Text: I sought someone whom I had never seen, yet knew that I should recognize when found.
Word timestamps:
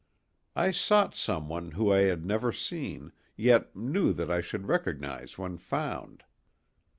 I 0.55 0.71
sought 0.71 1.13
someone 1.13 1.73
whom 1.73 1.91
I 1.91 1.99
had 2.09 2.25
never 2.25 2.51
seen, 2.51 3.11
yet 3.37 3.75
knew 3.75 4.13
that 4.13 4.31
I 4.31 4.41
should 4.41 4.65
recognize 4.67 5.37
when 5.37 5.59
found. 5.59 6.23